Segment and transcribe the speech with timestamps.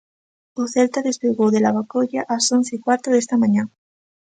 [0.61, 3.63] O Celta despegou de Lavacolla ás once e cuarto desta mañá.